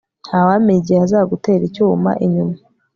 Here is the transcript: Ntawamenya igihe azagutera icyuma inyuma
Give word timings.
Ntawamenya 0.27 0.79
igihe 0.81 0.99
azagutera 1.05 1.63
icyuma 1.69 2.11
inyuma 2.25 2.55